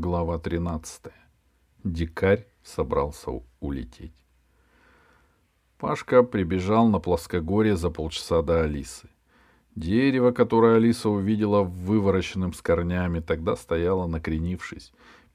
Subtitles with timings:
[0.00, 1.12] Глава 13.
[1.82, 4.14] Дикарь собрался улететь.
[5.76, 9.08] Пашка прибежал на плоскогорье за полчаса до Алисы.
[9.74, 14.92] Дерево, которое Алиса увидела вывороченным с корнями, тогда стояло накренившись.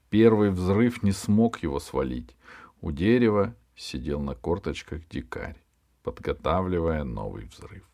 [0.08, 2.34] Первый взрыв не смог его свалить.
[2.80, 5.62] У дерева сидел на корточках дикарь,
[6.02, 7.84] подготавливая новый взрыв.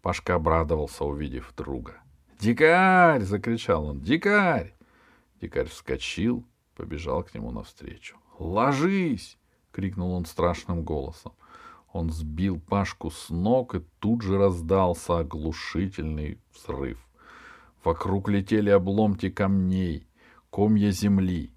[0.00, 1.94] Пашка обрадовался, увидев друга.
[2.40, 4.00] «Дикарь!»— закричал он.
[4.00, 4.74] «Дикарь!»
[5.42, 6.46] Дикарь вскочил,
[6.76, 8.16] побежал к нему навстречу.
[8.38, 9.36] «Ложись!»—
[9.72, 11.32] крикнул он страшным голосом.
[11.92, 17.04] Он сбил Пашку с ног, и тут же раздался оглушительный взрыв.
[17.82, 20.06] Вокруг летели обломки камней,
[20.50, 21.52] комья земли.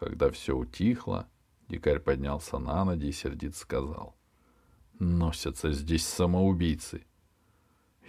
[0.00, 1.28] Когда все утихло,
[1.68, 4.16] дикарь поднялся на ноги и сердито сказал.
[4.98, 7.06] «Носятся здесь самоубийцы».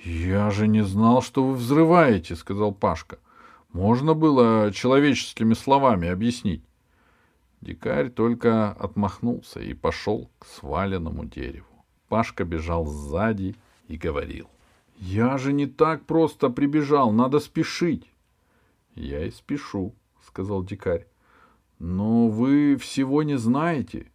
[0.04, 3.20] «Я же не знал, что вы взрываете»,— сказал Пашка.
[3.74, 6.64] «Можно было человеческими словами объяснить».
[7.62, 11.68] Дикарь только отмахнулся и пошел к сваленному дереву.
[12.10, 13.56] Пашка бежал сзади
[13.88, 14.50] и говорил.
[14.98, 18.12] «Я же не так просто прибежал, надо спешить».
[18.96, 21.08] «Я и спешу»,— сказал дикарь.
[21.80, 24.12] «Но вы всего не знаете».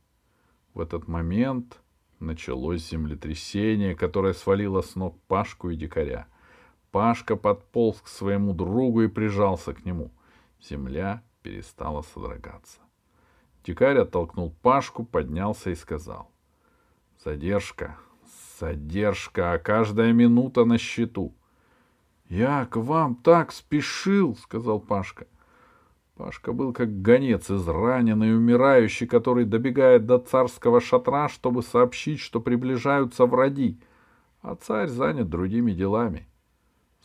[0.74, 1.80] В этот момент
[2.20, 6.26] началось землетрясение, которое свалило с ног Пашку и дикаря.
[6.96, 10.12] Пашка подполз к своему другу и прижался к нему.
[10.62, 12.78] Земля перестала содрогаться.
[13.66, 16.30] Дикарь оттолкнул Пашку, поднялся и сказал.
[17.22, 17.98] «Задержка,
[18.58, 21.34] задержка, а каждая минута на счету».
[22.30, 25.26] «Я к вам так спешил»,— сказал Пашка.
[26.14, 33.26] Пашка был как гонец, израненный умирающий, который добегает до царского шатра, чтобы сообщить, что приближаются
[33.26, 33.78] враги,
[34.40, 36.26] а царь занят другими делами.—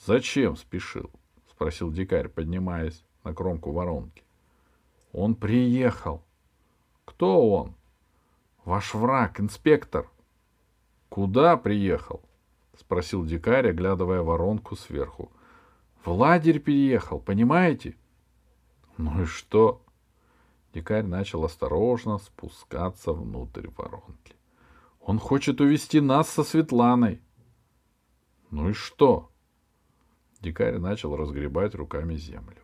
[0.05, 1.11] Зачем спешил?—
[1.51, 4.23] спросил дикарь, поднимаясь на кромку воронки.—
[5.13, 6.23] Он приехал.—
[7.05, 7.75] Кто он?—
[8.65, 10.09] Ваш враг, инспектор.—
[11.09, 12.23] Куда приехал?—
[12.79, 15.31] спросил дикарь, оглядывая воронку сверху.—
[16.03, 17.95] В лагерь переехал, понимаете?—
[18.97, 19.83] Ну и что?
[20.73, 24.35] Дикарь начал осторожно спускаться внутрь воронки.—
[25.01, 27.21] Он хочет увести нас со Светланой.—
[28.49, 29.30] Ну и что?
[30.41, 32.63] Дикарь начал разгребать руками землю.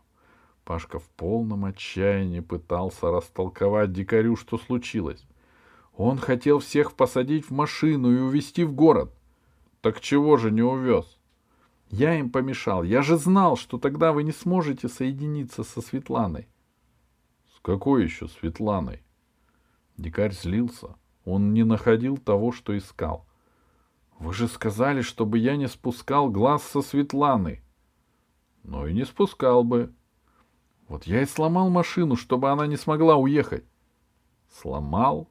[0.64, 5.24] Пашка в полном отчаянии пытался растолковать дикарю, что случилось.
[5.96, 9.14] Он хотел всех посадить в машину и увезти в город.
[9.82, 11.18] Так чего же не увез?
[11.90, 12.84] Я им помешал.
[12.84, 16.48] Я же знал, что тогда вы не сможете соединиться со Светланой.
[17.56, 19.04] С какой еще Светланой?
[19.98, 20.96] Дикарь злился.
[21.26, 23.26] Он не находил того, что искал.
[24.20, 27.62] Вы же сказали, чтобы я не спускал глаз со Светланы.
[28.68, 29.94] Ну и не спускал бы.
[30.90, 33.64] Вот я и сломал машину, чтобы она не смогла уехать.
[34.62, 35.30] Сломал?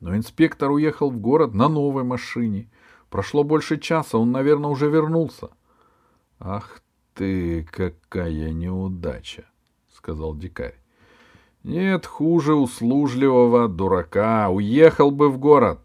[0.00, 2.70] Но инспектор уехал в город на новой машине.
[3.10, 5.50] Прошло больше часа, он, наверное, уже вернулся.—
[6.38, 6.82] Ах
[7.12, 9.44] ты, какая неудача!—
[9.92, 10.78] сказал дикарь.—
[11.64, 14.48] Нет хуже услужливого дурака.
[14.48, 15.80] Уехал бы в город.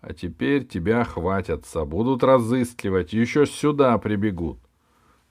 [0.00, 4.58] А теперь тебя хватятся, будут разыскивать, еще сюда прибегут.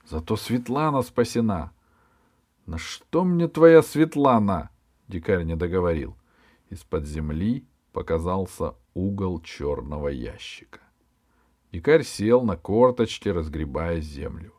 [0.06, 1.72] Зато Светлана спасена.—
[2.66, 4.70] На что мне твоя Светлана?—
[5.08, 6.16] дикарь не договорил.
[6.68, 10.80] Из-под земли показался угол черного ящика.
[11.72, 14.54] Дикарь сел на корточки, разгребая землю.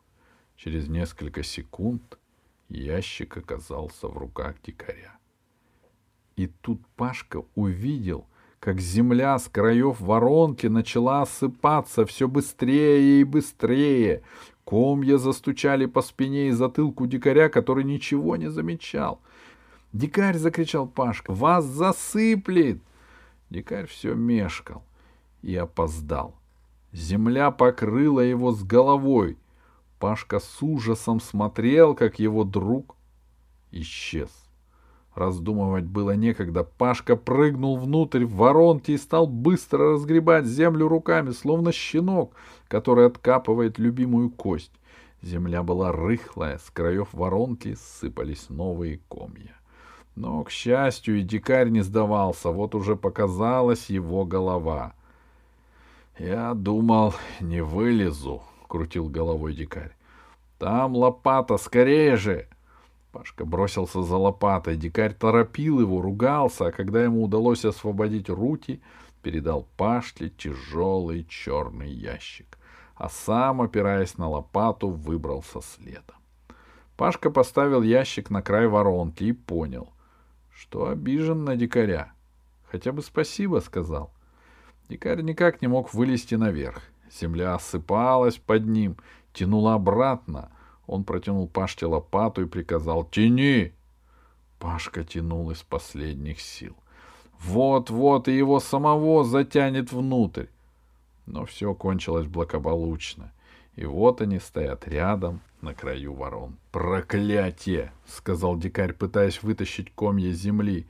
[0.56, 2.18] Через несколько секунд
[2.68, 5.18] ящик оказался в руках дикаря.
[6.36, 8.26] И тут Пашка увидел,
[8.62, 14.22] как земля с краев воронки начала осыпаться все быстрее и быстрее.
[14.64, 19.20] Комья застучали по спине и затылку дикаря, который ничего не замечал.
[19.92, 21.32] «Дикарь!»— закричал Пашка.
[21.32, 22.80] «Вас засыплет!»
[23.50, 24.84] Дикарь все мешкал
[25.42, 26.36] и опоздал.
[26.92, 29.38] Земля покрыла его с головой.
[29.98, 32.94] Пашка с ужасом смотрел, как его друг
[33.72, 34.30] исчез.
[35.14, 36.64] Раздумывать было некогда.
[36.64, 42.34] Пашка прыгнул внутрь в воронки и стал быстро разгребать землю руками, словно щенок,
[42.68, 44.72] который откапывает любимую кость.
[45.22, 49.54] Земля была рыхлая, с краев воронки сыпались новые комья.
[50.16, 54.94] Но, к счастью, и дикарь не сдавался, вот уже показалась его голова.
[56.18, 59.96] «Я думал, не вылезу»,— крутил головой дикарь.
[60.58, 62.48] «Там лопата, скорее же!»
[63.12, 64.76] Пашка бросился за лопатой.
[64.76, 68.80] Дикарь торопил его, ругался, а когда ему удалось освободить руки,
[69.22, 72.58] передал Пашке тяжелый черный ящик,
[72.96, 76.16] а сам, опираясь на лопату, выбрался следом.
[76.96, 79.90] Пашка поставил ящик на край воронки и понял,
[80.50, 82.12] что обижен на дикаря.
[82.64, 84.10] Хотя бы спасибо сказал.
[84.88, 86.82] Дикарь никак не мог вылезти наверх.
[87.10, 88.96] Земля осыпалась под ним,
[89.34, 90.50] тянула обратно.
[90.86, 93.72] Он протянул Пашке лопату и приказал «Тяни!».
[94.58, 96.76] Пашка тянул из последних сил.
[97.40, 100.46] Вот-вот и его самого затянет внутрь.
[101.26, 103.32] Но все кончилось благополучно.
[103.74, 106.56] И вот они стоят рядом, на краю ворон.
[106.70, 110.86] «Проклятие!»— сказал дикарь, пытаясь вытащить комья земли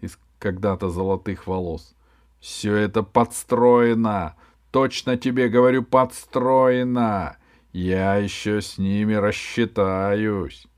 [0.00, 1.94] из когда-то золотых волос.
[2.40, 4.34] «Все это подстроено!
[4.70, 7.36] Точно тебе говорю, подстроено!
[7.74, 10.68] Я еще с ними рассчитаюсь!»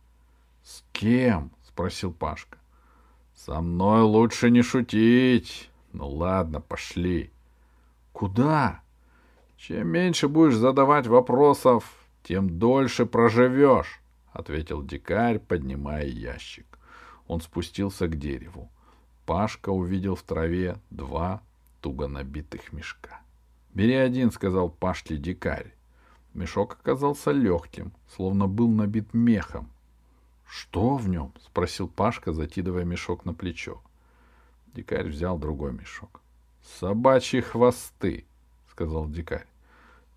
[0.63, 2.57] «С кем?»— спросил Пашка.
[3.35, 5.71] «Со мной лучше не шутить.
[5.93, 7.31] Ну ладно, пошли».
[8.13, 8.81] «Куда?»
[9.59, 11.85] «Чем меньше будешь задавать вопросов,
[12.23, 14.01] тем дольше проживешь»,—
[14.33, 16.79] ответил дикарь, поднимая ящик.
[17.27, 18.71] Он спустился к дереву.
[19.27, 21.43] Пашка увидел в траве два
[21.83, 23.21] туго набитых мешка.
[23.75, 25.77] «Бери один»,— сказал Пашке дикарь.
[26.37, 29.71] Мешок оказался легким, словно был набит мехом.
[30.47, 33.81] «Что в нем?»— спросил Пашка, закидывая мешок на плечо.
[34.75, 36.21] Дикарь взял другой мешок.
[36.79, 38.27] «Собачьи хвосты»,—
[38.71, 39.47] сказал дикарь.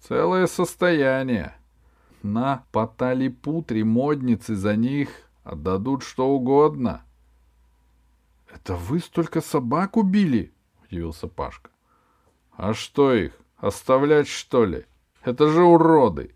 [0.02, 1.56] «Целое состояние.
[2.22, 5.10] На Паталипутре модницы за них
[5.46, 7.02] отдадут что угодно».
[8.54, 10.52] «Это вы столько собак убили?»—
[10.84, 11.70] удивился Пашка.
[12.58, 14.86] «А что их, оставлять, что ли?
[15.24, 16.36] Это же уроды!»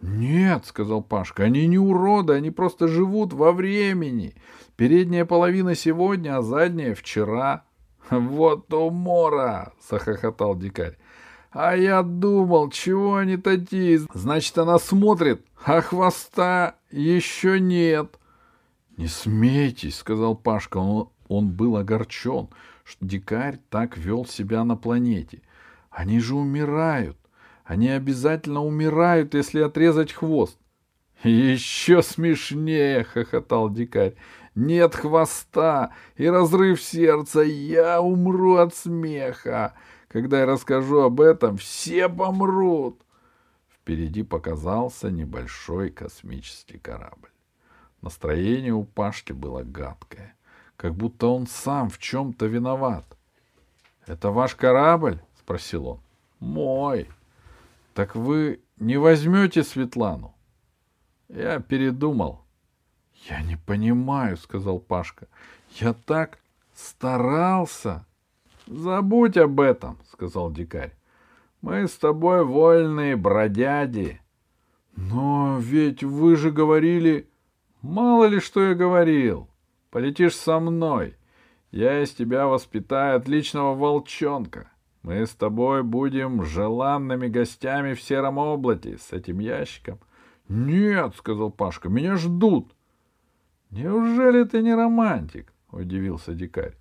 [0.00, 4.34] «Нет»,— сказал Пашка,— «они не уроды, они просто живут во времени.
[4.76, 7.64] Передняя половина сегодня, а задняя вчера».
[8.10, 10.96] «Вот умора!»— захохотал дикарь.
[11.50, 14.00] «А я думал, чего они такие?
[14.12, 18.18] Значит, она смотрит, а хвоста еще нет».
[18.96, 20.78] «Не смейтесь»,— сказал Пашка.
[20.78, 22.48] Он, он был огорчен,
[22.84, 25.42] что дикарь так вел себя на планете.
[25.90, 27.16] «Они же умирают.
[27.66, 30.56] Они обязательно умирают, если отрезать хвост.
[31.24, 34.14] Еще смешнее, хохотал дикарь.
[34.54, 39.74] Нет хвоста и разрыв сердца, я умру от смеха.
[40.08, 43.00] Когда я расскажу об этом, все помрут.
[43.68, 47.28] Впереди показался небольшой космический корабль.
[48.00, 50.36] Настроение у Пашки было гадкое,
[50.76, 53.04] как будто он сам в чем-то виноват.—
[54.06, 56.00] Это ваш корабль?— спросил он.—
[56.38, 57.08] Мой.
[57.96, 60.34] Так вы не возьмете Светлану?
[61.30, 62.44] Я передумал.
[63.26, 65.28] Я не понимаю, сказал Пашка.
[65.76, 66.38] Я так
[66.74, 68.04] старался.
[68.66, 70.92] Забудь об этом, сказал дикарь.
[71.62, 74.20] Мы с тобой вольные бродяги.
[74.94, 77.30] Но ведь вы же говорили...
[77.80, 79.48] Мало ли, что я говорил.
[79.90, 81.16] Полетишь со мной.
[81.70, 84.70] Я из тебя воспитаю отличного волчонка.
[85.06, 90.00] Мы с тобой будем желанными гостями в сером облаке с этим ящиком.—
[90.48, 92.74] Нет,— сказал Пашка,— меня ждут.—
[93.70, 96.76] Неужели ты не романтик?— удивился дикарь.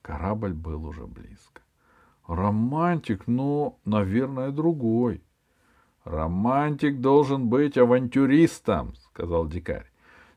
[0.00, 1.60] Корабль был уже близко.—
[2.28, 5.24] Романтик, но, наверное, другой.—
[6.04, 9.90] Романтик должен быть авантюристом,— сказал дикарь.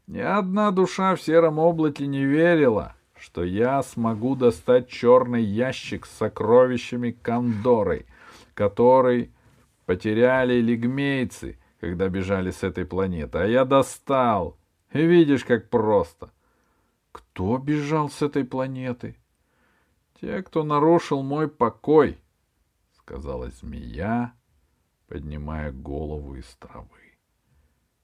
[0.07, 6.11] Ни одна душа в сером облаке не верила, что я смогу достать черный ящик с
[6.11, 8.05] сокровищами Кондоры,
[8.53, 9.31] который
[9.85, 13.39] потеряли лигмейцы, когда бежали с этой планеты.
[13.39, 14.57] А я достал.
[14.93, 16.31] И видишь, как просто.
[17.11, 19.17] Кто бежал с этой планеты?
[20.19, 22.19] Те, кто нарушил мой покой,
[22.93, 24.33] сказала змея,
[25.07, 27.17] поднимая голову из травы.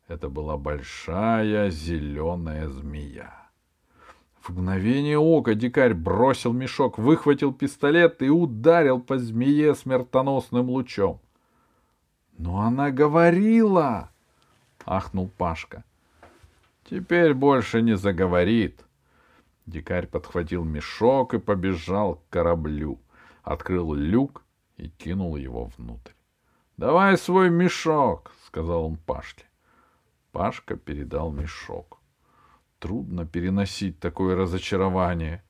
[0.07, 3.44] Это была большая зеленая змея.
[4.45, 11.19] В мгновение ока дикарь бросил мешок, выхватил пистолет и ударил по змее смертоносным лучом.—
[12.37, 14.11] Но она говорила!—
[14.85, 15.83] ахнул Пашка.—
[16.89, 18.85] Теперь больше не заговорит.
[19.65, 22.99] Дикарь подхватил мешок и побежал к кораблю,
[23.41, 24.43] открыл люк
[24.77, 26.13] и кинул его внутрь.—
[26.77, 29.45] Давай свой мешок,— сказал он Пашке.
[30.31, 31.99] Пашка передал мешок.
[32.86, 35.44] Трудно переносить такое разочарование.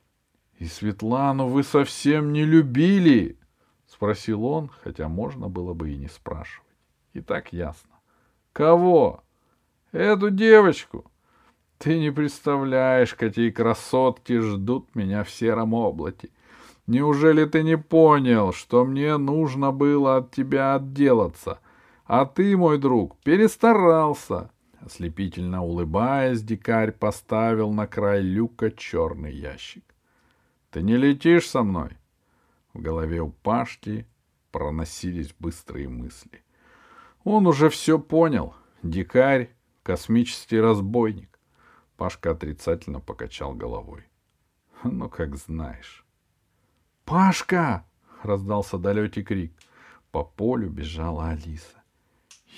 [0.60, 3.40] —И Светлану вы совсем не любили?—
[3.88, 6.70] спросил он, хотя можно было бы и не спрашивать.
[7.12, 7.90] И так ясно.—
[8.52, 9.24] Кого?—
[9.90, 11.10] Эту девочку.
[11.78, 16.28] Ты не представляешь, какие красотки ждут меня в сером облаке.
[16.86, 21.58] Неужели ты не понял, что мне нужно было от тебя отделаться?
[22.04, 24.52] А ты, мой друг, перестарался.
[24.86, 29.82] Ослепительно улыбаясь, дикарь поставил на край люка черный ящик.
[30.70, 31.98] «Ты не летишь со мной?»
[32.72, 34.06] В голове у Пашки
[34.52, 36.44] проносились быстрые мысли.
[37.24, 38.54] Он уже все понял.
[38.84, 39.50] Дикарь—
[39.82, 41.40] космический разбойник.
[41.96, 44.04] Пашка отрицательно покачал головой.
[44.84, 46.06] Ну, как знаешь.
[47.04, 47.84] «Пашка!»—
[48.22, 49.52] раздался далекий крик.
[50.12, 51.82] По полю бежала Алиса.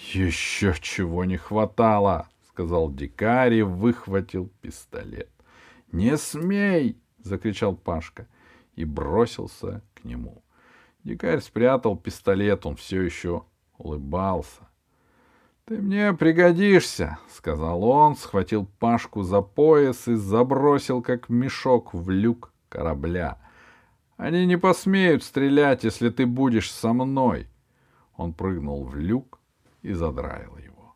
[0.06, 5.30] «Еще чего не хватало!»— сказал дикарь и выхватил пистолет.
[5.92, 8.26] «Не смей!»— закричал Пашка
[8.74, 10.42] и бросился к нему.
[11.04, 13.44] Дикарь спрятал пистолет, он все еще
[13.76, 14.68] улыбался.
[15.64, 22.52] «Ты мне пригодишься»,— сказал он, схватил Пашку за пояс и забросил, как мешок, в люк
[22.68, 23.38] корабля.
[24.16, 27.46] «Они не посмеют стрелять, если ты будешь со мной».
[28.16, 29.37] Он прыгнул в люк
[29.88, 30.94] и задраил его.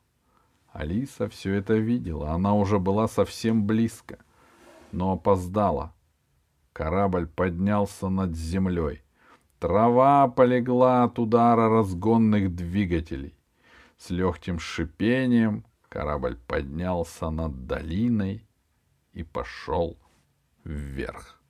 [0.73, 4.19] Алиса все это видела, она уже была совсем близко,
[4.93, 5.95] но опоздала.
[6.75, 9.03] Корабль поднялся над землей.
[9.59, 13.35] Трава полегла от удара разгонных двигателей.
[13.97, 18.47] С легким шипением корабль поднялся над долиной
[19.13, 19.97] и пошел
[20.65, 21.42] вверх.